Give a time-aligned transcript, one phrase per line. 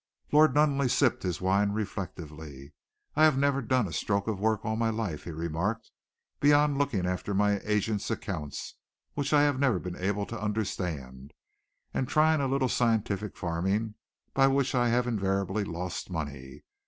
[0.31, 2.73] Lord Nunneley sipped his wine reflectively.
[3.15, 5.91] "I have never done a stroke of work all my life," he remarked,
[6.39, 8.73] "beyond looking after my agent's accounts,
[9.13, 11.33] which I have never been able to understand,
[11.93, 13.93] and trying a little scientific farming,
[14.33, 16.63] by which I have invariably lost money.